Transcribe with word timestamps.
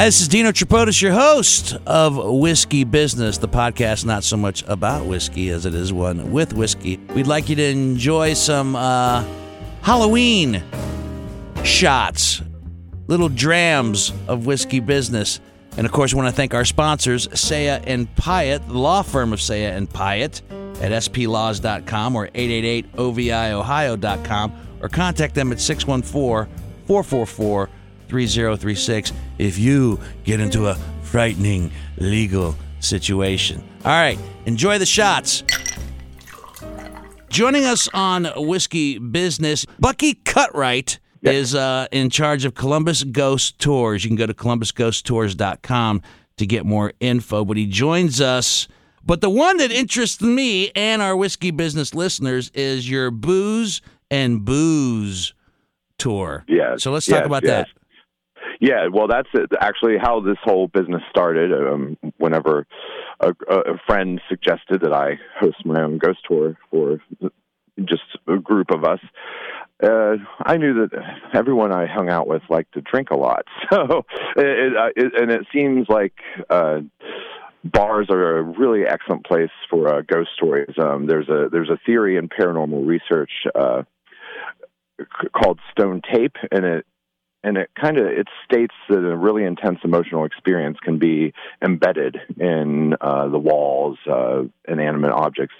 Hi, 0.00 0.06
this 0.06 0.22
is 0.22 0.28
Dino 0.28 0.50
Tripodis, 0.50 1.02
your 1.02 1.12
host 1.12 1.76
of 1.84 2.16
Whiskey 2.16 2.84
Business, 2.84 3.36
the 3.36 3.48
podcast 3.48 4.06
not 4.06 4.24
so 4.24 4.38
much 4.38 4.64
about 4.66 5.04
whiskey 5.04 5.50
as 5.50 5.66
it 5.66 5.74
is 5.74 5.92
one 5.92 6.32
with 6.32 6.54
whiskey. 6.54 6.96
We'd 7.14 7.26
like 7.26 7.50
you 7.50 7.56
to 7.56 7.62
enjoy 7.62 8.32
some 8.32 8.76
uh, 8.76 9.22
Halloween 9.82 10.62
shots, 11.64 12.40
little 13.08 13.28
drams 13.28 14.14
of 14.26 14.46
whiskey 14.46 14.80
business. 14.80 15.38
And 15.76 15.84
of 15.84 15.92
course, 15.92 16.14
we 16.14 16.16
want 16.16 16.30
to 16.30 16.34
thank 16.34 16.54
our 16.54 16.64
sponsors, 16.64 17.28
Saia 17.38 17.82
and 17.84 18.08
Piatt, 18.16 18.66
the 18.68 18.78
law 18.78 19.02
firm 19.02 19.34
of 19.34 19.42
Saia 19.42 19.72
and 19.72 19.86
Piatt 19.86 20.40
at 20.82 21.02
splaws.com 21.02 22.16
or 22.16 22.28
888-OVI-Ohio.com 22.28 24.52
or 24.80 24.88
contact 24.88 25.34
them 25.34 25.52
at 25.52 25.58
614-444 25.58 27.68
3036 28.10 29.12
if 29.38 29.58
you 29.58 30.00
get 30.24 30.40
into 30.40 30.66
a 30.66 30.74
frightening 31.02 31.70
legal 31.96 32.56
situation. 32.80 33.62
All 33.84 33.92
right, 33.92 34.18
enjoy 34.46 34.78
the 34.78 34.86
shots. 34.86 35.44
Joining 37.28 37.64
us 37.64 37.88
on 37.94 38.24
Whiskey 38.36 38.98
Business, 38.98 39.64
Bucky 39.78 40.14
Cutright 40.14 40.98
is 41.22 41.54
uh, 41.54 41.86
in 41.92 42.10
charge 42.10 42.44
of 42.44 42.54
Columbus 42.54 43.04
Ghost 43.04 43.58
Tours. 43.60 44.04
You 44.04 44.10
can 44.10 44.16
go 44.16 44.26
to 44.26 44.34
columbusghosttours.com 44.34 46.02
to 46.38 46.46
get 46.46 46.66
more 46.66 46.92
info, 46.98 47.44
but 47.44 47.56
he 47.56 47.66
joins 47.66 48.20
us. 48.20 48.66
But 49.04 49.20
the 49.20 49.30
one 49.30 49.58
that 49.58 49.70
interests 49.70 50.20
me 50.20 50.72
and 50.74 51.00
our 51.00 51.16
Whiskey 51.16 51.50
Business 51.50 51.94
listeners 51.94 52.50
is 52.50 52.90
your 52.90 53.10
Booze 53.10 53.80
and 54.10 54.44
Booze 54.44 55.34
tour. 55.98 56.44
Yeah. 56.48 56.76
So 56.76 56.90
let's 56.92 57.06
talk 57.06 57.20
yes, 57.20 57.26
about 57.26 57.44
yes. 57.44 57.66
that. 57.68 57.79
Yeah, 58.60 58.88
well, 58.92 59.08
that's 59.08 59.28
actually 59.58 59.96
how 59.96 60.20
this 60.20 60.36
whole 60.44 60.68
business 60.68 61.02
started. 61.08 61.50
Um, 61.50 61.96
whenever 62.18 62.66
a, 63.18 63.30
a 63.48 63.78
friend 63.86 64.20
suggested 64.28 64.82
that 64.82 64.92
I 64.92 65.18
host 65.38 65.64
my 65.64 65.82
own 65.82 65.96
ghost 65.96 66.20
tour 66.28 66.58
for 66.70 66.98
just 67.82 68.02
a 68.28 68.36
group 68.36 68.70
of 68.70 68.84
us, 68.84 69.00
uh, 69.82 70.16
I 70.44 70.58
knew 70.58 70.74
that 70.74 70.90
everyone 71.32 71.72
I 71.72 71.86
hung 71.86 72.10
out 72.10 72.26
with 72.26 72.42
liked 72.50 72.74
to 72.74 72.82
drink 72.82 73.10
a 73.10 73.16
lot. 73.16 73.46
So, 73.72 74.04
it, 74.36 74.46
it, 74.46 74.92
it, 74.96 75.22
and 75.22 75.30
it 75.30 75.46
seems 75.52 75.86
like 75.88 76.12
uh, 76.50 76.80
bars 77.64 78.08
are 78.10 78.38
a 78.38 78.42
really 78.42 78.82
excellent 78.86 79.24
place 79.24 79.50
for 79.70 79.88
uh, 79.88 80.02
ghost 80.02 80.30
stories. 80.34 80.74
Um, 80.78 81.06
there's 81.06 81.28
a 81.28 81.48
there's 81.50 81.70
a 81.70 81.78
theory 81.86 82.16
in 82.16 82.28
paranormal 82.28 82.86
research 82.86 83.30
uh, 83.54 83.84
called 85.32 85.60
stone 85.70 86.02
tape, 86.12 86.34
and 86.50 86.64
it 86.64 86.86
and 87.42 87.56
it 87.56 87.70
kind 87.80 87.98
of 87.98 88.06
it 88.06 88.28
states 88.44 88.74
that 88.88 88.98
a 88.98 89.16
really 89.16 89.44
intense 89.44 89.78
emotional 89.84 90.24
experience 90.24 90.78
can 90.82 90.98
be 90.98 91.32
embedded 91.62 92.18
in 92.38 92.94
uh, 93.00 93.28
the 93.28 93.38
walls, 93.38 93.98
uh, 94.10 94.42
inanimate 94.68 95.12
objects 95.12 95.54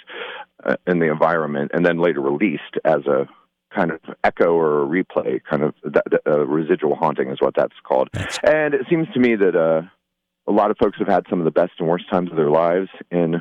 uh, 0.65 0.77
in 0.87 0.99
the 0.99 1.11
environment, 1.11 1.71
and 1.75 1.85
then 1.85 1.99
later 1.99 2.21
released 2.21 2.77
as 2.85 3.07
a 3.07 3.27
kind 3.75 3.93
of 3.93 4.01
echo 4.25 4.53
or 4.53 4.83
a 4.83 4.87
replay, 4.87 5.41
kind 5.49 5.63
of 5.63 5.75
that, 5.85 6.05
uh, 6.27 6.45
residual 6.47 6.97
haunting 6.97 7.31
is 7.31 7.39
what 7.41 7.55
that's 7.57 7.75
called. 7.85 8.09
And 8.43 8.75
it 8.75 8.87
seems 8.91 9.07
to 9.15 9.21
me 9.21 9.37
that 9.37 9.55
uh, 9.55 9.83
a 10.49 10.53
lot 10.53 10.71
of 10.71 10.77
folks 10.79 10.99
have 10.99 11.09
had 11.09 11.25
some 11.31 11.39
of 11.39 11.45
the 11.45 11.51
best 11.51 11.73
and 11.79 11.89
worst 11.89 12.11
times 12.11 12.31
of 12.31 12.37
their 12.37 12.51
lives 12.51 12.89
in 13.11 13.41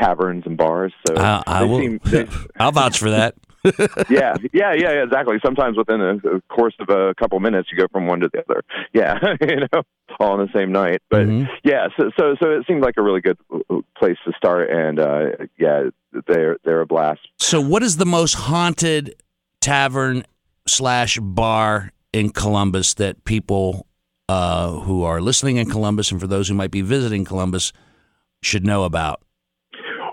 taverns 0.00 0.44
and 0.46 0.56
bars. 0.56 0.92
So 1.06 1.16
I, 1.16 1.42
I 1.46 1.64
will. 1.64 1.78
seem, 1.78 2.00
they, 2.04 2.26
I'll 2.58 2.72
vouch 2.72 2.98
for 2.98 3.10
that. 3.10 3.34
yeah, 4.08 4.34
yeah, 4.52 4.72
yeah, 4.72 4.72
yeah, 4.74 5.02
exactly. 5.04 5.36
Sometimes 5.44 5.76
within 5.76 6.00
a, 6.00 6.14
a 6.36 6.40
course 6.48 6.74
of 6.80 6.88
a 6.88 7.14
couple 7.14 7.38
minutes, 7.40 7.68
you 7.72 7.78
go 7.78 7.86
from 7.90 8.06
one 8.06 8.20
to 8.20 8.28
the 8.32 8.40
other. 8.48 8.62
Yeah, 8.92 9.18
you 9.40 9.66
know, 9.72 9.82
all 10.20 10.40
in 10.40 10.46
the 10.46 10.58
same 10.58 10.72
night. 10.72 11.02
But 11.10 11.26
Mhm. 11.26 11.48
yeah, 11.64 11.88
so 11.98 12.10
so 12.18 12.36
so 12.40 12.50
it 12.52 12.66
seemed 12.66 12.82
like 12.82 12.94
a 12.96 13.02
really 13.02 13.20
good 13.20 13.38
uh, 13.52 13.80
place 13.96 14.16
to 14.24 14.32
start, 14.36 14.70
and 14.70 14.98
uh, 15.00 15.24
yeah, 15.58 15.84
they're 16.26 16.56
they're 16.64 16.80
a 16.82 16.86
blast. 16.86 17.20
So, 17.38 17.60
what 17.60 17.82
is 17.82 17.96
the 17.96 18.06
most 18.06 18.34
haunted 18.34 19.14
tavern 19.60 20.24
slash 20.66 21.18
bar 21.18 21.92
in 22.12 22.30
Columbus 22.30 22.94
that 22.94 23.24
people 23.24 23.86
uh, 24.28 24.70
who 24.72 25.02
are 25.04 25.20
listening 25.20 25.56
in 25.56 25.68
Columbus 25.70 26.10
and 26.10 26.20
for 26.20 26.26
those 26.26 26.48
who 26.48 26.54
might 26.54 26.70
be 26.70 26.80
visiting 26.82 27.24
Columbus 27.24 27.72
should 28.42 28.64
know 28.64 28.84
about? 28.84 29.20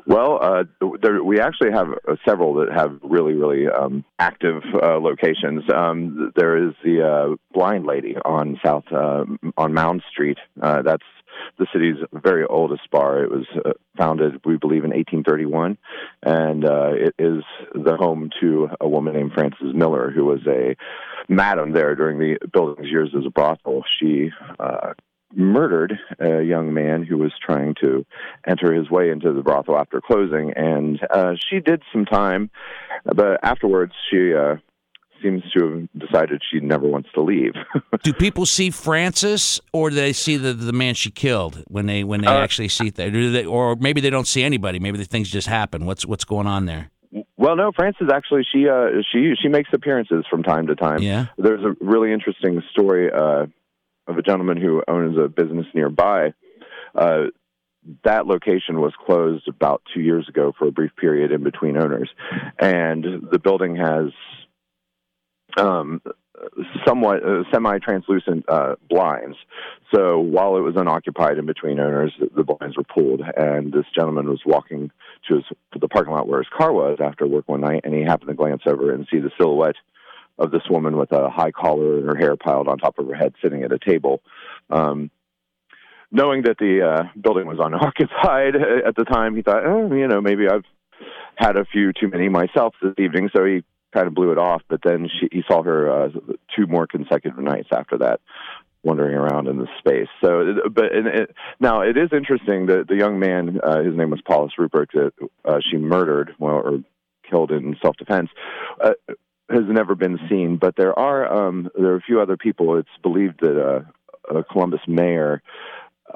Well, 0.08 0.40
uh, 0.40 0.64
there, 1.02 1.24
we 1.24 1.40
actually 1.40 1.72
have 1.72 1.88
uh, 2.08 2.16
several 2.28 2.54
that 2.56 2.72
have 2.72 3.00
really, 3.02 3.34
really 3.34 3.68
um, 3.68 4.06
active 4.20 4.62
uh, 4.74 5.00
locations. 5.00 5.64
Um, 5.74 6.32
there 6.36 6.68
is 6.68 6.76
the 6.84 7.02
uh, 7.02 7.36
Blind 7.52 7.86
Lady 7.86 8.16
on 8.24 8.60
South 8.64 8.84
uh, 8.92 9.26
on 9.58 9.74
Mound 9.74 10.04
Street. 10.12 10.38
Uh, 10.62 10.84
that's 10.84 11.04
the 11.58 11.66
city's 11.74 11.96
very 12.14 12.46
oldest 12.46 12.90
bar. 12.92 13.24
It 13.24 13.32
was 13.32 13.46
founded, 13.98 14.40
we 14.46 14.58
believe, 14.58 14.84
in 14.84 14.92
1831, 14.92 15.78
and 16.22 16.64
it 16.64 17.16
is 17.18 17.44
the 17.74 17.98
home 17.98 18.30
to 18.42 18.70
a 18.80 18.88
woman 18.88 19.16
named 19.16 19.34
Frances 19.34 19.74
Miller, 19.74 20.12
who 20.12 20.24
was 20.24 20.40
a 20.48 20.76
madam 21.28 21.74
there 21.74 21.96
during 21.96 22.20
the 22.20 22.38
building's 22.54 22.90
years 22.90 23.10
as 23.18 23.26
a 23.26 23.32
brothel. 23.32 23.84
She 24.00 24.30
murdered 25.34 25.98
a 26.20 26.42
young 26.42 26.74
man 26.74 27.04
who 27.04 27.18
was 27.18 27.32
trying 27.44 27.76
to 27.82 28.06
enter 28.48 28.74
his 28.74 28.90
way 28.90 29.10
into 29.10 29.34
the 29.34 29.42
brothel 29.42 29.78
after 29.78 30.02
closing, 30.02 30.54
and 30.56 31.00
uh, 31.10 31.34
she 31.50 31.60
did 31.60 31.82
some 31.92 32.06
time, 32.06 32.50
but 33.04 33.40
afterwards 33.44 33.94
she 34.10 34.34
uh, 34.34 34.56
seems 35.22 35.44
to 35.58 35.88
have 35.94 36.08
decided 36.10 36.42
she 36.52 36.60
never 36.60 36.88
wants 36.88 37.10
to 37.16 37.22
leave. 37.22 37.54
Do 38.04 38.14
people 38.14 38.46
see 38.46 38.70
Frances, 38.70 39.60
or 39.74 39.90
do 39.90 39.96
they 39.96 40.14
see 40.14 40.38
the 40.38 40.54
the 40.54 40.74
man 40.74 40.94
she 40.94 41.12
killed 41.12 41.64
when 41.68 41.86
they 41.86 42.04
when 42.04 42.22
they 42.22 42.28
Uh, 42.28 42.40
actually 42.40 42.70
see 42.70 42.90
that, 42.92 43.12
they, 43.12 43.46
or 43.46 43.76
maybe 43.76 44.02
they 44.02 44.10
don't 44.10 44.28
see 44.28 44.44
anybody? 44.44 44.80
Maybe 44.80 44.98
the 44.98 45.06
things 45.06 45.30
just 45.30 45.48
happen. 45.48 45.86
What's 45.86 46.06
what's 46.06 46.26
going 46.26 46.48
on 46.48 46.66
there? 46.66 46.92
well, 47.38 47.56
no, 47.56 47.72
Frances 47.76 48.10
actually 48.14 48.44
she 48.52 48.68
uh, 48.68 49.02
she 49.12 49.34
she 49.42 49.48
makes 49.48 49.70
appearances 49.74 50.26
from 50.30 50.44
time 50.44 50.68
to 50.68 50.76
time. 50.76 51.02
Yeah. 51.02 51.28
There's 51.38 51.64
a 51.64 51.76
really 51.84 52.12
interesting 52.12 52.62
story 52.72 53.12
uh, 53.12 53.46
of 54.08 54.18
a 54.18 54.22
gentleman 54.22 54.58
who 54.58 54.84
owns 54.88 55.18
a 55.18 55.28
business 55.28 55.66
nearby. 55.74 56.34
Uh, 56.94 57.26
that 58.04 58.26
location 58.26 58.80
was 58.80 58.94
closed 59.06 59.48
about 59.48 59.82
two 59.94 60.02
years 60.02 60.28
ago 60.28 60.54
for 60.58 60.68
a 60.68 60.72
brief 60.72 60.92
period 60.96 61.32
in 61.32 61.44
between 61.44 61.78
owners, 61.78 62.10
and 62.60 63.06
the 63.32 63.40
building 63.40 63.76
has 63.76 64.12
um, 65.58 66.02
somewhat 66.86 67.24
uh, 67.24 67.44
semi-translucent 67.54 68.46
uh, 68.50 68.76
blinds. 68.90 69.38
So 69.94 70.20
while 70.20 70.58
it 70.58 70.62
was 70.62 70.76
unoccupied 70.76 71.38
in 71.38 71.46
between 71.46 71.80
owners, 71.80 72.12
the, 72.20 72.44
blinds 72.44 72.76
were 72.76 72.84
pulled, 72.84 73.22
and 73.38 73.72
this 73.72 73.86
gentleman 73.96 74.30
was 74.30 74.42
walking 74.46 74.92
to, 75.28 75.36
his, 75.36 75.46
to 75.74 75.80
the 75.80 75.88
parking 75.88 76.14
lot 76.14 76.28
where 76.28 76.40
his 76.40 76.50
car 76.56 76.74
was 76.74 76.98
after 77.02 77.28
work 77.28 77.48
one 77.48 77.62
night, 77.62 77.82
and 77.84 77.94
he 77.94 78.02
happened 78.02 78.30
to 78.30 78.36
glance 78.36 78.64
over 78.66 78.92
and 78.92 79.08
see 79.12 79.20
the 79.20 79.32
silhouette 79.40 79.76
of 80.38 80.52
this 80.52 80.64
woman 80.70 80.98
with 80.98 81.12
a 81.12 81.30
high 81.30 81.52
collar 81.52 81.98
and 81.98 82.08
her 82.08 82.16
hair 82.16 82.36
piled 82.36 82.68
on 82.68 82.78
top 82.78 83.00
of 83.00 83.08
her 83.08 83.16
head, 83.16 83.34
sitting 83.42 83.64
at 83.64 83.72
a 83.72 83.80
table. 83.80 84.22
Um, 84.70 85.12
knowing 86.12 86.44
that 86.44 86.58
the 86.58 86.82
uh, 86.82 87.20
building 87.20 87.48
was 87.48 87.58
unoccupied 87.60 88.56
at 88.88 88.96
the 88.96 89.06
time, 89.06 89.36
he 89.36 89.42
thought, 89.42 89.66
oh, 89.66 89.94
you 89.94 90.08
know, 90.08 90.22
maybe 90.22 90.48
I've 90.48 90.66
had 91.36 91.58
a 91.58 91.66
few 91.66 91.94
too 91.94 92.08
many 92.08 92.30
myself 92.30 92.76
this 92.82 92.94
evening, 92.98 93.30
so 93.36 93.44
he 93.46 93.64
kind 93.94 94.08
of 94.08 94.14
blew 94.14 94.32
it 94.32 94.38
off. 94.38 94.62
But 94.70 94.82
then 94.84 95.10
she, 95.10 95.28
he 95.32 95.44
saw 95.48 95.64
her 95.64 95.90
uh, 95.90 96.10
two 96.56 96.68
more 96.68 96.88
consecutive 96.88 97.40
nights 97.40 97.70
after 97.72 97.98
that, 98.00 98.22
wandering 98.84 99.16
around 99.16 99.48
in 99.48 99.58
the 99.58 99.68
space. 99.80 100.08
So, 100.24 100.56
but 100.72 100.86
it, 100.86 101.36
now 101.60 101.82
it 101.82 101.98
is 101.98 102.10
interesting 102.14 102.68
that 102.68 102.88
the 102.88 102.96
young 102.96 103.20
man, 103.20 103.60
uh, 103.62 103.84
his 103.84 103.96
name 103.96 104.12
was 104.12 104.22
Paulus 104.22 104.54
Rupert, 104.58 104.90
that 104.94 105.12
uh, 105.44 105.60
she 105.70 105.78
murdered, 105.78 106.36
well, 106.40 106.56
or 106.56 106.80
killed 107.30 107.52
in 107.52 107.76
self-defense. 107.82 108.30
Uh, 108.80 108.94
has 109.50 109.64
never 109.68 109.96
been 109.96 110.20
seen, 110.30 110.58
but 110.58 110.76
there 110.76 110.98
are 110.98 111.48
um, 111.48 111.70
there 111.76 111.92
are 111.92 111.98
a 111.98 112.02
few 112.02 112.20
other 112.20 112.38
people. 112.38 112.78
It's 112.78 112.90
believed 113.04 113.42
that 113.42 113.62
uh, 113.62 114.38
a 114.38 114.44
Columbus 114.44 114.82
mayor 114.88 115.42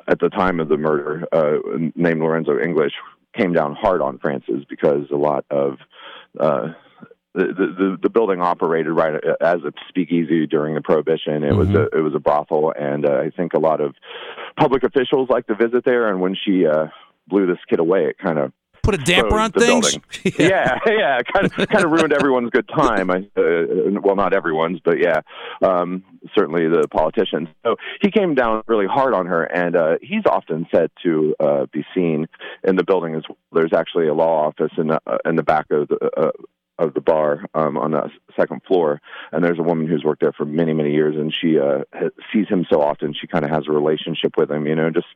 at 0.07 0.19
the 0.19 0.29
time 0.29 0.59
of 0.59 0.69
the 0.69 0.77
murder, 0.77 1.25
uh, 1.31 1.57
named 1.95 2.21
Lorenzo 2.21 2.59
English, 2.59 2.93
came 3.35 3.53
down 3.53 3.75
hard 3.75 4.01
on 4.01 4.17
Frances 4.19 4.63
because 4.69 5.09
a 5.11 5.15
lot 5.15 5.45
of 5.49 5.77
uh, 6.39 6.69
the, 7.33 7.45
the 7.45 7.97
the 8.01 8.09
building 8.09 8.41
operated 8.41 8.91
right 8.91 9.13
as 9.41 9.57
a 9.63 9.71
speakeasy 9.87 10.47
during 10.47 10.75
the 10.75 10.81
prohibition. 10.81 11.43
It 11.43 11.55
was 11.55 11.69
a 11.69 11.83
it 11.95 12.01
was 12.01 12.15
a 12.15 12.19
brothel, 12.19 12.73
and 12.77 13.05
uh, 13.05 13.19
I 13.19 13.29
think 13.29 13.53
a 13.53 13.59
lot 13.59 13.81
of 13.81 13.95
public 14.57 14.83
officials 14.83 15.29
like 15.29 15.47
to 15.47 15.55
visit 15.55 15.85
there. 15.85 16.09
And 16.09 16.19
when 16.19 16.35
she 16.35 16.65
uh, 16.65 16.87
blew 17.27 17.45
this 17.45 17.59
kid 17.69 17.79
away, 17.79 18.05
it 18.05 18.17
kind 18.17 18.39
of 18.39 18.51
Put 18.83 18.95
a 18.95 18.97
damper 18.97 19.37
on 19.37 19.51
things. 19.51 19.97
building. 19.97 20.03
yeah, 20.39 20.79
yeah, 20.85 21.21
kind 21.33 21.45
of 21.45 21.67
kind 21.67 21.85
of 21.85 21.91
ruined 21.91 22.13
everyone's 22.13 22.49
good 22.49 22.67
time. 22.67 23.11
I, 23.11 23.17
uh, 23.37 23.99
well, 24.01 24.15
not 24.15 24.33
everyone's, 24.33 24.79
but 24.83 24.99
yeah, 24.99 25.21
um, 25.61 26.03
certainly 26.35 26.67
the 26.67 26.87
politicians. 26.87 27.49
So 27.65 27.75
he 28.01 28.11
came 28.11 28.35
down 28.35 28.63
really 28.67 28.87
hard 28.87 29.13
on 29.13 29.25
her, 29.27 29.43
and 29.43 29.75
uh, 29.75 29.97
he's 30.01 30.23
often 30.25 30.67
said 30.73 30.91
to 31.03 31.35
uh, 31.39 31.65
be 31.71 31.85
seen 31.93 32.27
in 32.63 32.75
the 32.75 32.83
building 32.83 33.15
as 33.15 33.23
well. 33.27 33.37
There's 33.51 33.73
actually 33.73 34.07
a 34.07 34.13
law 34.13 34.47
office 34.47 34.71
in 34.77 34.87
the, 34.87 34.99
uh, 35.05 35.17
in 35.25 35.35
the 35.35 35.43
back 35.43 35.67
of 35.71 35.87
the. 35.87 36.09
Uh, 36.15 36.31
of 36.79 36.93
the 36.93 37.01
bar 37.01 37.45
um, 37.55 37.77
on 37.77 37.91
the 37.91 38.09
second 38.39 38.61
floor, 38.65 39.01
and 39.33 39.43
there's 39.43 39.59
a 39.59 39.63
woman 39.63 39.85
who's 39.85 40.05
worked 40.05 40.21
there 40.21 40.31
for 40.31 40.45
many 40.45 40.71
many 40.71 40.93
years, 40.93 41.13
and 41.17 41.33
she 41.41 41.59
uh, 41.59 41.83
sees 42.31 42.47
him 42.47 42.65
so 42.71 42.81
often, 42.81 43.13
she 43.13 43.27
kind 43.27 43.43
of 43.43 43.51
has 43.51 43.65
a 43.67 43.71
relationship 43.73 44.31
with 44.37 44.49
him. 44.49 44.65
You 44.65 44.75
know, 44.75 44.89
just 44.89 45.07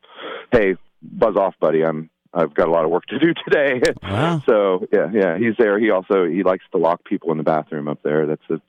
hey, 0.52 0.76
buzz 1.02 1.38
off, 1.38 1.56
buddy. 1.62 1.86
I'm 1.86 2.10
I've 2.34 2.54
got 2.54 2.68
a 2.68 2.72
lot 2.72 2.84
of 2.84 2.90
work 2.90 3.06
to 3.08 3.20
do 3.20 3.34
today. 3.46 3.82
Wow. 4.02 4.42
so 4.46 4.88
yeah, 4.92 5.10
yeah, 5.14 5.38
he's 5.38 5.56
there. 5.58 5.80
He 5.80 5.92
also 5.92 6.26
he 6.26 6.44
likes 6.44 6.66
to 6.72 6.78
lock 6.78 7.04
people 7.06 7.32
in 7.32 7.38
the 7.38 7.44
bathroom 7.44 7.88
up 7.88 8.00
there. 8.04 8.26
That's 8.26 8.42
a, 8.50 8.62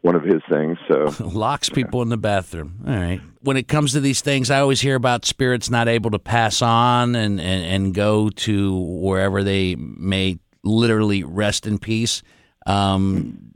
one 0.00 0.16
of 0.16 0.24
his 0.24 0.42
things. 0.50 0.78
So 0.88 1.14
locks 1.24 1.68
people 1.68 2.02
in 2.02 2.08
the 2.08 2.16
bathroom. 2.16 2.80
All 2.86 2.94
right. 2.94 3.20
When 3.42 3.56
it 3.56 3.68
comes 3.68 3.92
to 3.92 4.00
these 4.00 4.20
things, 4.20 4.50
I 4.50 4.60
always 4.60 4.80
hear 4.80 4.96
about 4.96 5.24
spirits 5.24 5.70
not 5.70 5.88
able 5.88 6.10
to 6.10 6.18
pass 6.18 6.62
on 6.62 7.14
and 7.14 7.40
and, 7.40 7.64
and 7.64 7.94
go 7.94 8.30
to 8.30 8.76
wherever 8.76 9.44
they 9.44 9.76
may 9.76 10.38
literally 10.64 11.22
rest 11.22 11.66
in 11.66 11.78
peace. 11.78 12.22
Um, 12.66 13.52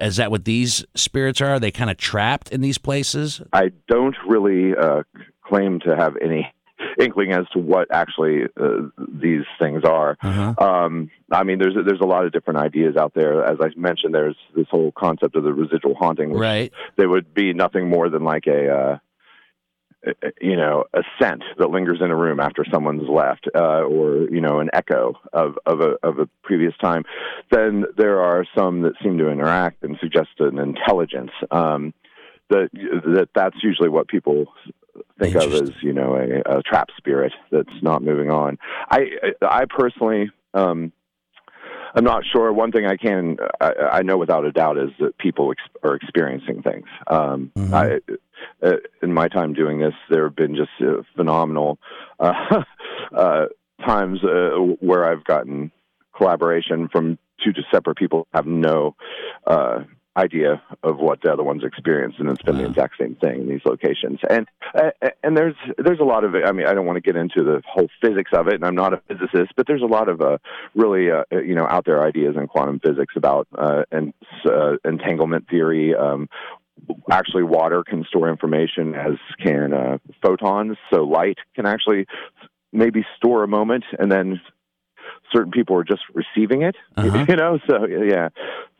is 0.00 0.16
that 0.16 0.30
what 0.30 0.44
these 0.44 0.84
spirits 0.94 1.40
are? 1.40 1.50
Are 1.50 1.60
they 1.60 1.70
kind 1.70 1.90
of 1.90 1.98
trapped 1.98 2.50
in 2.52 2.62
these 2.62 2.78
places? 2.78 3.42
I 3.52 3.70
don't 3.86 4.16
really 4.26 4.74
uh, 4.74 5.02
claim 5.44 5.78
to 5.80 5.94
have 5.94 6.16
any 6.22 6.50
inkling 6.98 7.32
as 7.32 7.46
to 7.52 7.58
what 7.58 7.88
actually 7.92 8.44
uh, 8.60 8.88
these 8.98 9.44
things 9.58 9.84
are. 9.84 10.16
Uh-huh. 10.22 10.54
Um, 10.58 11.10
I 11.30 11.44
mean, 11.44 11.58
there's 11.58 11.74
there's 11.86 12.00
a 12.00 12.06
lot 12.06 12.24
of 12.24 12.32
different 12.32 12.60
ideas 12.60 12.96
out 12.96 13.14
there. 13.14 13.44
As 13.44 13.58
I 13.60 13.68
mentioned, 13.76 14.14
there's 14.14 14.36
this 14.54 14.66
whole 14.70 14.92
concept 14.92 15.36
of 15.36 15.44
the 15.44 15.52
residual 15.52 15.94
haunting, 15.94 16.30
which 16.30 16.40
Right. 16.40 16.72
they 16.96 17.06
would 17.06 17.32
be 17.34 17.52
nothing 17.52 17.88
more 17.88 18.08
than 18.08 18.24
like 18.24 18.46
a. 18.46 18.70
Uh, 18.70 18.98
you 20.40 20.56
know, 20.56 20.84
a 20.94 21.02
scent 21.20 21.42
that 21.58 21.70
lingers 21.70 21.98
in 22.00 22.10
a 22.10 22.16
room 22.16 22.40
after 22.40 22.64
someone's 22.72 23.06
left, 23.06 23.46
uh, 23.54 23.82
or 23.82 24.30
you 24.30 24.40
know, 24.40 24.60
an 24.60 24.70
echo 24.72 25.12
of 25.34 25.58
of 25.66 25.80
a 25.80 25.96
of 26.02 26.18
a 26.18 26.26
previous 26.42 26.72
time. 26.78 27.04
Then 27.50 27.84
there 27.98 28.22
are 28.22 28.46
some 28.56 28.80
that 28.80 28.94
seem 29.02 29.18
to 29.18 29.28
interact 29.28 29.82
and 29.82 29.98
suggest 30.00 30.30
an 30.38 30.58
intelligence. 30.58 31.32
Um, 31.50 31.92
that 32.48 32.70
that 32.72 33.28
that's 33.34 33.62
usually 33.62 33.90
what 33.90 34.08
people 34.08 34.46
think 35.18 35.36
of 35.36 35.52
as 35.52 35.70
you 35.82 35.92
know 35.92 36.16
a, 36.16 36.58
a 36.58 36.62
trap 36.62 36.88
spirit 36.96 37.32
that's 37.50 37.82
not 37.82 38.02
moving 38.02 38.30
on. 38.30 38.58
I 38.90 39.32
I 39.42 39.64
personally. 39.66 40.30
Um, 40.54 40.92
I'm 41.94 42.04
not 42.04 42.22
sure. 42.24 42.52
One 42.52 42.70
thing 42.70 42.86
I 42.86 42.96
can 42.96 43.36
I, 43.60 43.72
I 43.92 44.02
know 44.02 44.16
without 44.16 44.44
a 44.44 44.52
doubt 44.52 44.78
is 44.78 44.90
that 45.00 45.18
people 45.18 45.50
ex- 45.50 45.82
are 45.82 45.96
experiencing 45.96 46.62
things. 46.62 46.86
Um, 47.08 47.50
Mhm. 47.56 47.74
I, 47.74 48.66
uh, 48.66 48.76
in 49.02 49.12
my 49.12 49.28
time 49.28 49.54
doing 49.54 49.80
this, 49.80 49.94
there 50.08 50.24
have 50.24 50.36
been 50.36 50.54
just 50.54 50.70
uh, 50.80 51.02
phenomenal 51.16 51.78
uh, 52.20 52.62
uh, 53.14 53.46
times 53.84 54.22
uh, 54.22 54.50
where 54.80 55.04
I've 55.04 55.24
gotten 55.24 55.72
collaboration 56.16 56.88
from 56.88 57.18
two 57.42 57.52
to 57.52 57.62
separate 57.72 57.96
people 57.96 58.26
have 58.32 58.46
no 58.46 58.94
uh, 59.46 59.80
idea 60.16 60.62
of 60.82 60.98
what 60.98 61.22
the 61.22 61.32
other 61.32 61.42
one's 61.42 61.64
experienced, 61.64 62.18
and 62.18 62.28
it's 62.28 62.42
been 62.42 62.58
the 62.58 62.66
exact 62.66 62.94
same 62.98 63.14
thing 63.16 63.42
in 63.42 63.48
these 63.48 63.60
locations. 63.64 64.18
And 64.28 64.46
uh, 64.74 64.90
and 65.22 65.36
there's 65.36 65.54
there's 65.78 66.00
a 66.00 66.04
lot 66.04 66.24
of 66.24 66.34
I 66.34 66.52
mean 66.52 66.66
I 66.66 66.74
don't 66.74 66.86
want 66.86 66.96
to 66.96 67.00
get 67.00 67.16
into 67.16 67.42
the 67.44 67.62
whole 67.66 67.88
physics 68.02 68.30
of 68.34 68.48
it, 68.48 68.54
and 68.54 68.64
I'm 68.64 68.74
not 68.74 68.92
a 68.92 69.00
physicist, 69.08 69.52
but 69.56 69.66
there's 69.66 69.82
a 69.82 69.86
lot 69.86 70.08
of 70.08 70.20
uh, 70.20 70.38
really 70.74 71.10
uh, 71.10 71.24
you 71.30 71.54
know 71.54 71.66
out 71.68 71.84
there 71.84 72.02
ideas 72.02 72.36
in 72.36 72.46
quantum 72.48 72.80
physics 72.80 73.14
about 73.16 73.46
uh, 73.56 73.84
and 73.90 74.12
uh, 74.44 74.76
entanglement 74.84 75.48
theory. 75.48 75.94
Um, 75.94 76.28
actually, 77.10 77.44
water 77.44 77.84
can 77.84 78.04
store 78.04 78.28
information 78.28 78.94
as 78.94 79.12
can 79.44 79.72
uh, 79.72 79.98
photons, 80.22 80.76
so 80.92 81.04
light 81.04 81.38
can 81.54 81.66
actually 81.66 82.06
maybe 82.72 83.04
store 83.16 83.44
a 83.44 83.48
moment, 83.48 83.84
and 83.98 84.10
then 84.10 84.40
certain 85.32 85.52
people 85.52 85.76
are 85.76 85.84
just 85.84 86.02
receiving 86.14 86.62
it. 86.62 86.76
Uh-huh. 86.96 87.26
You 87.28 87.36
know, 87.36 87.58
so 87.68 87.86
yeah, 87.86 88.30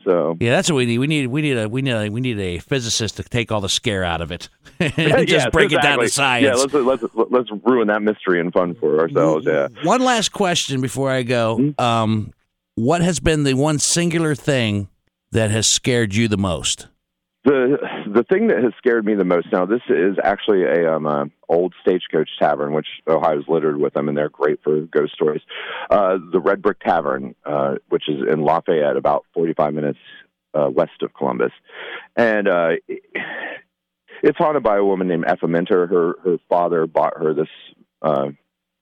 so 0.04 0.36
Yeah, 0.40 0.50
that's 0.50 0.70
what 0.70 0.76
we 0.76 0.86
need. 0.86 0.98
We 0.98 1.06
need 1.06 1.26
we 1.28 1.42
need 1.42 1.56
a 1.56 1.68
we 1.68 1.82
need 1.82 1.92
a 1.92 2.08
we 2.08 2.20
need 2.20 2.38
a 2.38 2.58
physicist 2.58 3.16
to 3.16 3.22
take 3.22 3.52
all 3.52 3.60
the 3.60 3.68
scare 3.68 4.04
out 4.04 4.20
of 4.20 4.32
it 4.32 4.48
and 4.80 5.26
just 5.26 5.50
break 5.52 5.72
it 5.72 5.82
down 5.82 5.98
to 6.00 6.08
science. 6.08 6.44
Yeah, 6.72 6.80
let's 6.80 7.02
let's 7.02 7.30
let's 7.30 7.50
ruin 7.64 7.88
that 7.88 8.02
mystery 8.02 8.40
and 8.40 8.52
fun 8.52 8.74
for 8.74 9.00
ourselves. 9.00 9.46
Yeah. 9.46 9.68
One 9.82 10.02
last 10.02 10.32
question 10.32 10.80
before 10.80 11.10
I 11.10 11.22
go. 11.22 11.56
Hmm? 11.56 11.80
Um, 11.84 12.32
what 12.74 13.02
has 13.02 13.20
been 13.20 13.44
the 13.44 13.54
one 13.54 13.78
singular 13.78 14.34
thing 14.34 14.88
that 15.32 15.50
has 15.50 15.66
scared 15.66 16.14
you 16.14 16.28
the 16.28 16.38
most? 16.38 16.88
The 17.44 17.78
the 18.20 18.34
thing 18.34 18.48
that 18.48 18.62
has 18.62 18.72
scared 18.76 19.06
me 19.06 19.14
the 19.14 19.24
most 19.24 19.46
now 19.50 19.64
this 19.64 19.80
is 19.88 20.16
actually 20.22 20.64
a 20.64 20.92
um 20.92 21.06
uh, 21.06 21.24
old 21.48 21.72
stagecoach 21.80 22.28
tavern 22.38 22.74
which 22.74 22.86
Ohio's 23.08 23.48
littered 23.48 23.78
with 23.78 23.94
them 23.94 24.08
and 24.08 24.18
they're 24.18 24.28
great 24.28 24.62
for 24.62 24.82
ghost 24.82 25.14
stories. 25.14 25.40
Uh, 25.90 26.18
the 26.30 26.40
Red 26.40 26.60
Brick 26.60 26.80
Tavern, 26.80 27.34
uh, 27.46 27.76
which 27.88 28.08
is 28.08 28.20
in 28.30 28.42
Lafayette, 28.42 28.96
about 28.96 29.24
forty 29.32 29.54
five 29.54 29.72
minutes 29.72 29.98
uh, 30.52 30.68
west 30.70 31.02
of 31.02 31.14
Columbus, 31.14 31.52
and 32.14 32.46
uh, 32.46 32.70
it's 34.22 34.38
haunted 34.38 34.62
by 34.62 34.76
a 34.76 34.84
woman 34.84 35.08
named 35.08 35.24
Effa 35.24 35.48
Minter. 35.48 35.86
Her 35.86 36.14
her 36.22 36.36
father 36.48 36.86
bought 36.86 37.16
her 37.16 37.32
this 37.32 37.48
uh, 38.02 38.28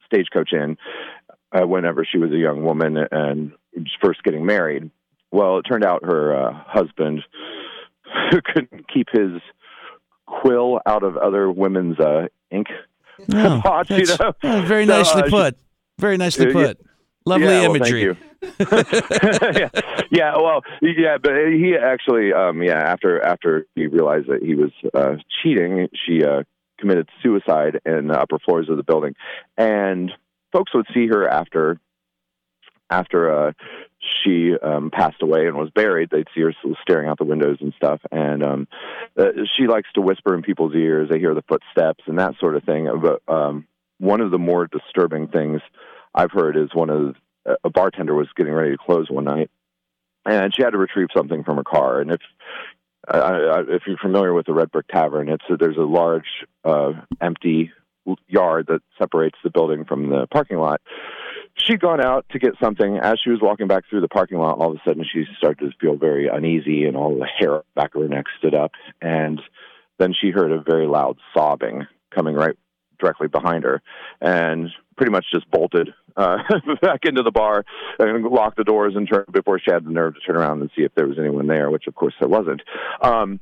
stagecoach 0.06 0.52
inn 0.52 0.76
uh, 1.52 1.64
whenever 1.64 2.04
she 2.04 2.18
was 2.18 2.32
a 2.32 2.38
young 2.38 2.64
woman 2.64 2.96
and 3.12 3.52
first 4.02 4.24
getting 4.24 4.44
married. 4.44 4.90
Well, 5.30 5.58
it 5.58 5.62
turned 5.62 5.84
out 5.84 6.04
her 6.04 6.34
uh, 6.34 6.52
husband 6.66 7.22
couldn't 8.54 8.86
keep 8.92 9.08
his 9.12 9.40
quill 10.26 10.80
out 10.86 11.02
of 11.02 11.16
other 11.16 11.50
women's 11.50 11.98
uh, 11.98 12.26
ink 12.50 12.68
Oh, 13.34 13.60
pots. 13.64 13.90
You 13.90 14.04
know, 14.06 14.32
oh, 14.42 14.62
very 14.62 14.86
So, 14.86 14.96
nicely 14.96 15.22
uh, 15.22 15.28
put. 15.30 15.58
Very 15.98 16.16
nicely 16.16 16.46
Uh, 16.46 16.58
yeah. 16.58 16.66
put. 16.68 16.80
Lovely 17.26 17.46
yeah, 17.46 17.62
well, 17.62 17.76
imagery. 17.76 18.02
you. 18.02 18.16
yeah, 18.60 19.68
yeah, 20.10 20.36
well, 20.36 20.62
yeah, 20.80 21.18
but 21.20 21.32
he 21.48 21.74
actually, 21.76 22.32
um, 22.32 22.62
yeah, 22.62 22.78
after 22.78 23.20
after 23.22 23.66
he 23.74 23.86
realized 23.86 24.28
that 24.28 24.42
he 24.42 24.54
was 24.54 24.70
uh, 24.94 25.16
cheating, 25.42 25.88
she 26.06 26.24
uh, 26.24 26.44
committed 26.78 27.08
suicide 27.22 27.80
in 27.84 28.06
the 28.06 28.18
upper 28.18 28.38
floors 28.38 28.68
of 28.70 28.76
the 28.76 28.82
building, 28.82 29.14
and 29.58 30.12
folks 30.52 30.72
would 30.72 30.86
see 30.94 31.08
her 31.08 31.28
after 31.28 31.78
after 32.88 33.48
uh, 33.48 33.52
she 34.22 34.54
um, 34.62 34.90
passed 34.90 35.22
away 35.22 35.46
and 35.46 35.56
was 35.56 35.70
buried. 35.70 36.10
They'd 36.10 36.28
see 36.34 36.42
her 36.42 36.54
staring 36.82 37.08
out 37.08 37.18
the 37.18 37.24
windows 37.24 37.58
and 37.60 37.72
stuff, 37.76 38.00
and 38.10 38.42
um, 38.42 38.68
uh, 39.16 39.30
she 39.56 39.66
likes 39.66 39.88
to 39.94 40.00
whisper 40.00 40.34
in 40.34 40.42
people's 40.42 40.74
ears. 40.74 41.08
They 41.10 41.18
hear 41.18 41.34
the 41.34 41.42
footsteps 41.42 42.04
and 42.06 42.18
that 42.18 42.34
sort 42.40 42.56
of 42.56 42.64
thing. 42.64 42.88
But 43.00 43.22
um, 43.32 43.66
one 43.98 44.20
of 44.20 44.30
the 44.30 44.38
more 44.38 44.66
disturbing 44.66 45.28
things 45.28 45.60
I've 46.14 46.32
heard 46.32 46.56
is 46.56 46.74
one 46.74 46.90
of 46.90 47.16
a 47.64 47.70
bartender 47.70 48.14
was 48.14 48.28
getting 48.36 48.52
ready 48.52 48.72
to 48.72 48.78
close 48.78 49.08
one 49.10 49.24
night, 49.24 49.50
and 50.26 50.54
she 50.54 50.62
had 50.62 50.70
to 50.70 50.78
retrieve 50.78 51.08
something 51.16 51.44
from 51.44 51.56
her 51.56 51.64
car. 51.64 52.00
And 52.00 52.10
if 52.12 52.20
I, 53.06 53.18
I, 53.18 53.60
if 53.68 53.82
you're 53.86 53.96
familiar 53.98 54.34
with 54.34 54.46
the 54.46 54.54
Red 54.54 54.70
Brick 54.70 54.88
Tavern, 54.88 55.28
it's 55.28 55.44
there's 55.58 55.76
a 55.76 55.80
large 55.80 56.26
uh, 56.64 56.92
empty 57.20 57.72
yard 58.26 58.66
that 58.68 58.80
separates 58.98 59.36
the 59.44 59.50
building 59.50 59.84
from 59.84 60.08
the 60.10 60.26
parking 60.30 60.58
lot. 60.58 60.80
She'd 61.68 61.80
gone 61.80 62.00
out 62.00 62.24
to 62.30 62.38
get 62.38 62.54
something. 62.62 62.96
As 62.96 63.18
she 63.22 63.30
was 63.30 63.40
walking 63.42 63.66
back 63.66 63.84
through 63.88 64.00
the 64.00 64.08
parking 64.08 64.38
lot, 64.38 64.58
all 64.58 64.70
of 64.70 64.76
a 64.76 64.80
sudden 64.88 65.04
she 65.04 65.24
started 65.36 65.70
to 65.70 65.76
feel 65.78 65.96
very 65.96 66.26
uneasy, 66.26 66.84
and 66.84 66.96
all 66.96 67.18
the 67.18 67.26
hair 67.26 67.62
back 67.74 67.94
of 67.94 68.02
her 68.02 68.08
neck 68.08 68.24
stood 68.38 68.54
up. 68.54 68.72
And 69.02 69.40
then 69.98 70.14
she 70.18 70.30
heard 70.30 70.50
a 70.50 70.62
very 70.62 70.86
loud 70.86 71.18
sobbing 71.34 71.86
coming 72.14 72.34
right 72.34 72.56
directly 72.98 73.28
behind 73.28 73.64
her, 73.64 73.82
and 74.20 74.70
pretty 74.96 75.12
much 75.12 75.26
just 75.32 75.48
bolted 75.50 75.90
uh, 76.16 76.38
back 76.82 77.00
into 77.04 77.22
the 77.22 77.30
bar 77.30 77.64
and 77.98 78.24
locked 78.24 78.56
the 78.56 78.64
doors 78.64 78.94
and 78.96 79.08
turned 79.08 79.30
before 79.30 79.58
she 79.58 79.70
had 79.70 79.84
the 79.84 79.90
nerve 79.90 80.14
to 80.14 80.20
turn 80.20 80.36
around 80.36 80.60
and 80.60 80.70
see 80.76 80.82
if 80.82 80.94
there 80.94 81.06
was 81.06 81.18
anyone 81.18 81.46
there, 81.46 81.70
which 81.70 81.86
of 81.86 81.94
course 81.94 82.14
there 82.18 82.28
wasn't. 82.28 82.62
Um, 83.02 83.40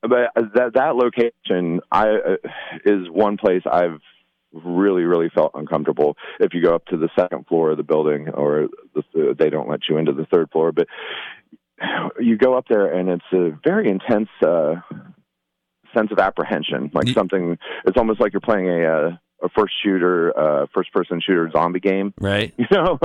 but 0.00 0.32
that 0.54 0.72
that 0.74 0.96
location 0.96 1.80
I 1.90 2.08
uh, 2.08 2.36
is 2.84 3.08
one 3.10 3.36
place 3.36 3.62
I've 3.70 4.00
really 4.52 5.04
really 5.04 5.28
felt 5.34 5.52
uncomfortable. 5.54 6.16
If 6.40 6.54
you 6.54 6.62
go 6.62 6.74
up 6.74 6.84
to 6.86 6.96
the 6.96 7.08
second 7.18 7.46
floor 7.46 7.70
of 7.72 7.76
the 7.76 7.82
building, 7.82 8.28
or 8.30 8.68
the, 8.94 9.34
they 9.38 9.50
don't 9.50 9.68
let 9.68 9.80
you 9.88 9.98
into 9.98 10.12
the 10.12 10.26
third 10.26 10.50
floor, 10.50 10.72
but 10.72 10.86
you 12.18 12.36
go 12.36 12.56
up 12.56 12.66
there 12.68 12.92
and 12.92 13.08
it's 13.08 13.24
a 13.32 13.50
very 13.64 13.88
intense 13.88 14.28
uh, 14.44 14.76
sense 15.94 16.10
of 16.10 16.18
apprehension, 16.18 16.90
like 16.94 17.08
something. 17.08 17.56
It's 17.86 17.96
almost 17.96 18.20
like 18.20 18.32
you're 18.32 18.40
playing 18.40 18.68
a. 18.68 18.84
Uh, 18.84 19.10
a 19.40 19.48
first 19.56 19.72
shooter, 19.84 20.36
uh, 20.36 20.66
first 20.74 20.92
person 20.92 21.20
shooter 21.24 21.48
zombie 21.52 21.78
game, 21.78 22.12
Right. 22.20 22.52
you 22.58 22.66
know, 22.72 22.98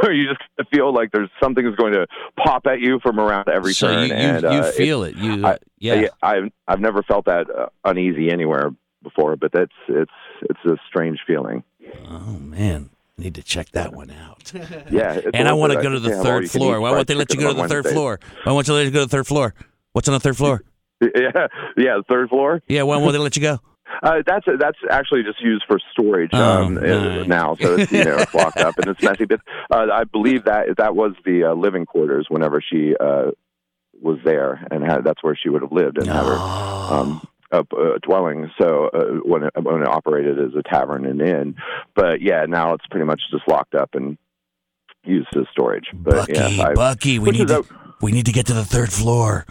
where 0.00 0.12
you 0.12 0.28
just 0.28 0.70
feel 0.72 0.94
like 0.94 1.10
there's 1.10 1.28
something 1.42 1.66
is 1.66 1.74
going 1.74 1.94
to 1.94 2.06
pop 2.36 2.68
at 2.68 2.78
you 2.78 3.00
from 3.02 3.18
around 3.18 3.48
every 3.48 3.72
so 3.72 3.88
turn. 3.88 4.02
you, 4.02 4.06
you, 4.06 4.12
and 4.14 4.42
you 4.44 4.48
uh, 4.48 4.70
feel 4.70 5.02
it. 5.02 5.16
You 5.16 5.44
I- 5.44 5.58
yeah. 5.80 6.06
I've 6.22 6.52
I've 6.68 6.78
never 6.78 7.02
felt 7.02 7.24
that 7.24 7.50
uh, 7.50 7.66
uneasy 7.84 8.30
anywhere 8.30 8.70
before, 9.02 9.36
but 9.36 9.52
that's 9.52 9.72
it's 9.88 10.10
it's 10.42 10.60
a 10.66 10.76
strange 10.88 11.20
feeling. 11.26 11.62
Oh 12.08 12.38
man, 12.38 12.90
need 13.18 13.34
to 13.36 13.42
check 13.42 13.70
that 13.72 13.92
one 13.92 14.10
out. 14.10 14.52
Yeah, 14.90 15.20
and 15.34 15.48
I 15.48 15.52
want 15.54 15.72
to 15.72 15.82
go 15.82 15.90
to 15.90 16.00
the 16.00 16.10
third 16.22 16.50
floor. 16.50 16.80
Why 16.80 16.90
won't 16.90 17.06
they 17.08 17.14
let 17.14 17.32
you 17.32 17.40
go 17.40 17.48
to 17.54 17.62
the 17.62 17.68
third 17.68 17.86
floor? 17.86 18.18
Why 18.44 18.52
won't 18.52 18.66
they 18.66 18.72
let 18.72 18.84
you 18.84 18.90
go 18.90 19.00
to 19.00 19.06
the 19.06 19.10
third 19.10 19.26
floor? 19.26 19.54
What's 19.92 20.08
on 20.08 20.14
the 20.14 20.20
third 20.20 20.36
floor? 20.36 20.62
Yeah, 21.02 21.46
yeah, 21.78 21.96
the 21.96 22.04
third 22.10 22.28
floor. 22.28 22.62
Yeah, 22.68 22.82
why 22.82 22.98
won't 22.98 23.12
they 23.12 23.18
let 23.18 23.34
you 23.36 23.42
go? 23.42 23.58
Uh, 24.04 24.22
that's 24.24 24.46
that's 24.58 24.78
actually 24.88 25.24
just 25.24 25.40
used 25.42 25.64
for 25.66 25.78
storage 25.92 26.30
Oh, 26.32 26.62
um, 26.62 26.78
right. 26.78 27.26
now, 27.26 27.56
so 27.60 27.74
it's 27.74 27.90
you 27.90 28.04
know 28.04 28.16
it's 28.18 28.32
locked 28.32 28.58
up 28.58 28.78
and 28.78 28.86
it's 28.86 29.02
messy. 29.02 29.24
But 29.24 29.40
uh, 29.70 29.88
I 29.92 30.04
believe 30.04 30.44
that 30.44 30.76
that 30.78 30.94
was 30.94 31.12
the 31.24 31.42
uh, 31.44 31.54
living 31.54 31.86
quarters 31.86 32.26
whenever 32.28 32.62
she 32.62 32.94
uh, 33.00 33.32
was 34.00 34.18
there, 34.24 34.64
and 34.70 34.84
had, 34.84 35.02
that's 35.04 35.22
where 35.24 35.34
she 35.36 35.48
would 35.48 35.62
have 35.62 35.72
lived 35.72 35.98
and 35.98 36.06
had 36.06 36.24
her 36.24 36.36
Oh. 36.38 36.88
um, 37.00 37.16
up, 37.16 37.28
uh, 37.52 37.62
dwelling. 38.02 38.50
So 38.60 38.90
uh, 38.92 39.04
when 39.24 39.44
it, 39.44 39.52
when 39.60 39.82
it 39.82 39.88
operated 39.88 40.38
as 40.38 40.54
a 40.58 40.62
tavern 40.62 41.04
and 41.04 41.20
inn, 41.20 41.56
but 41.94 42.20
yeah, 42.20 42.44
now 42.46 42.74
it's 42.74 42.86
pretty 42.90 43.06
much 43.06 43.20
just 43.30 43.46
locked 43.48 43.74
up 43.74 43.94
and 43.94 44.16
used 45.04 45.28
as 45.36 45.44
storage. 45.52 45.86
But 45.92 46.28
Bucky, 46.28 46.32
yeah, 46.34 46.68
I, 46.68 46.74
Bucky, 46.74 47.18
we 47.18 47.30
need 47.30 47.48
to, 47.48 47.60
a- 47.60 47.64
we 48.00 48.12
need 48.12 48.26
to 48.26 48.32
get 48.32 48.46
to 48.46 48.54
the 48.54 48.64
third 48.64 48.92
floor. 48.92 49.46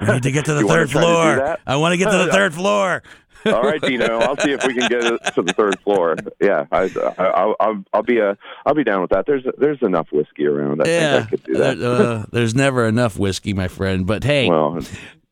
We 0.00 0.06
need 0.06 0.22
to 0.22 0.32
get 0.32 0.46
to 0.46 0.54
the 0.54 0.62
third 0.66 0.88
to 0.88 0.98
floor. 0.98 1.58
I 1.66 1.76
want 1.76 1.92
to 1.92 1.98
get 1.98 2.10
to 2.10 2.18
the 2.18 2.28
third 2.32 2.54
floor. 2.54 3.02
All 3.46 3.62
right, 3.62 3.80
Dino. 3.80 4.18
I'll 4.18 4.36
see 4.36 4.52
if 4.52 4.66
we 4.66 4.74
can 4.74 4.86
get 4.88 5.02
it 5.02 5.24
to 5.34 5.42
the 5.42 5.52
third 5.54 5.80
floor. 5.80 6.14
Yeah, 6.40 6.66
I, 6.70 6.90
I, 7.18 7.24
I'll, 7.24 7.56
I'll, 7.58 7.84
I'll 7.94 8.02
be 8.02 8.18
a, 8.18 8.36
I'll 8.66 8.74
be 8.74 8.84
down 8.84 9.00
with 9.00 9.10
that. 9.10 9.24
There's, 9.26 9.44
there's 9.56 9.80
enough 9.80 10.08
whiskey 10.12 10.46
around. 10.46 10.82
I 10.82 10.88
yeah, 10.88 11.12
think 11.12 11.26
I 11.26 11.30
could 11.30 11.44
do 11.44 11.54
that. 11.54 11.82
Uh, 11.82 12.26
there's 12.32 12.54
never 12.54 12.86
enough 12.86 13.18
whiskey, 13.18 13.54
my 13.54 13.68
friend. 13.68 14.06
But 14.06 14.24
hey, 14.24 14.48
well, 14.48 14.80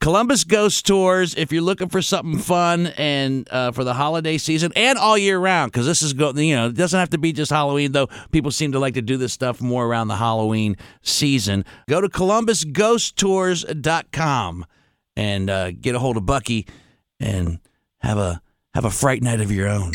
Columbus 0.00 0.44
Ghost 0.44 0.86
Tours. 0.86 1.34
If 1.34 1.52
you're 1.52 1.62
looking 1.62 1.88
for 1.88 2.00
something 2.00 2.38
fun 2.38 2.86
and 2.96 3.48
uh, 3.50 3.72
for 3.72 3.84
the 3.84 3.94
holiday 3.94 4.38
season 4.38 4.72
and 4.76 4.98
all 4.98 5.18
year 5.18 5.38
round, 5.38 5.72
because 5.72 5.86
this 5.86 6.02
is 6.02 6.12
go, 6.12 6.32
you 6.32 6.54
know, 6.54 6.68
it 6.68 6.76
doesn't 6.76 6.98
have 6.98 7.10
to 7.10 7.18
be 7.18 7.32
just 7.32 7.50
Halloween. 7.50 7.92
Though 7.92 8.08
people 8.30 8.50
seem 8.50 8.72
to 8.72 8.78
like 8.78 8.94
to 8.94 9.02
do 9.02 9.16
this 9.16 9.32
stuff 9.32 9.60
more 9.60 9.86
around 9.86 10.08
the 10.08 10.16
Halloween 10.16 10.76
season. 11.02 11.64
Go 11.88 12.00
to 12.00 12.08
ColumbusGhostTours.com 12.08 14.66
and 15.16 15.50
uh, 15.50 15.70
get 15.72 15.94
a 15.94 15.98
hold 15.98 16.16
of 16.16 16.26
Bucky 16.26 16.66
and 17.18 17.58
have 17.98 18.18
a 18.18 18.40
have 18.74 18.84
a 18.84 18.90
fright 18.90 19.22
night 19.22 19.40
of 19.40 19.50
your 19.50 19.68
own. 19.68 19.94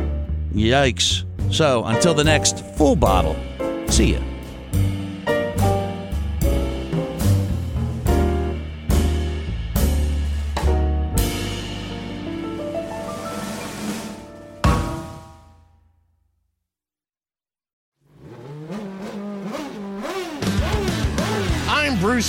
Yikes. 0.54 1.24
So, 1.54 1.84
until 1.86 2.16
the 2.16 2.24
next 2.24 2.66
full 2.76 2.96
bottle, 2.96 3.36
see 3.88 4.14
ya. 4.14 4.20